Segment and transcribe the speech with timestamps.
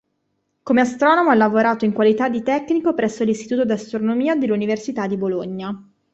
[0.63, 5.91] Come astronomo ha lavorato in qualità di tecnico presso l'Istituto d'astronomia dell'Università di Bologna.